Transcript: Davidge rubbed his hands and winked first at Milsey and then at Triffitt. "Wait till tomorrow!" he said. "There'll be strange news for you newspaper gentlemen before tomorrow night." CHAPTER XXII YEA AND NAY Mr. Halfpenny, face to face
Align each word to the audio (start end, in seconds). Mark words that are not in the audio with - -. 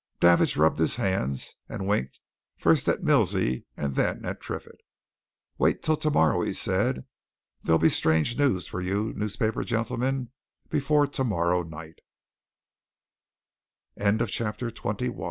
Davidge 0.19 0.57
rubbed 0.57 0.79
his 0.79 0.95
hands 0.95 1.57
and 1.69 1.85
winked 1.87 2.19
first 2.57 2.89
at 2.89 3.03
Milsey 3.03 3.65
and 3.77 3.93
then 3.93 4.25
at 4.25 4.41
Triffitt. 4.41 4.81
"Wait 5.59 5.83
till 5.83 5.95
tomorrow!" 5.95 6.41
he 6.41 6.53
said. 6.53 7.05
"There'll 7.61 7.77
be 7.77 7.87
strange 7.87 8.35
news 8.35 8.65
for 8.67 8.81
you 8.81 9.13
newspaper 9.15 9.63
gentlemen 9.63 10.31
before 10.71 11.05
tomorrow 11.05 11.61
night." 11.61 11.99
CHAPTER 13.95 13.99
XXII 13.99 13.99
YEA 14.03 14.07
AND 14.07 14.17
NAY 14.21 14.25
Mr. 14.27 14.35
Halfpenny, 14.39 14.97
face 14.97 14.97
to 14.97 15.13
face 15.13 15.19